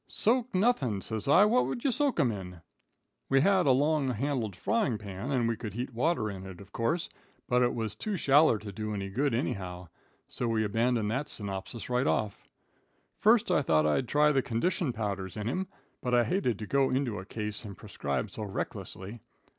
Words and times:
'Soak 0.07 0.55
nuthin',' 0.55 0.99
says 0.99 1.27
I; 1.27 1.45
'what 1.45 1.67
would 1.67 1.83
ye 1.85 1.91
soak 1.91 2.19
'em 2.19 2.31
in?' 2.31 2.61
We 3.29 3.41
had 3.41 3.67
a 3.67 3.71
long 3.71 4.07
handle 4.09 4.51
frying 4.51 4.97
pan, 4.97 5.29
and 5.31 5.47
we 5.47 5.55
could 5.55 5.75
heat 5.75 5.93
water 5.93 6.27
in 6.27 6.43
it, 6.43 6.59
of 6.59 6.71
course, 6.71 7.07
but 7.47 7.61
it 7.61 7.75
was 7.75 7.95
too 7.95 8.17
shaller 8.17 8.57
to 8.57 8.71
do 8.71 8.95
any 8.95 9.09
good, 9.11 9.35
anyhow; 9.35 9.89
so 10.27 10.47
we 10.47 10.63
abandoned 10.63 11.11
that 11.11 11.29
synopsis 11.29 11.87
right 11.87 12.07
off. 12.07 12.49
First 13.19 13.51
I 13.51 13.61
thought 13.61 13.85
I'd 13.85 14.07
try 14.07 14.31
the 14.31 14.41
condition 14.41 14.91
powders 14.91 15.37
in 15.37 15.47
him, 15.47 15.67
but 16.01 16.15
I 16.15 16.23
hated 16.23 16.57
to 16.57 16.65
go 16.65 16.89
into 16.89 17.19
a 17.19 17.25
case 17.27 17.63
and 17.63 17.77
prescribe 17.77 18.31
so 18.31 18.41
recklessly. 18.41 19.21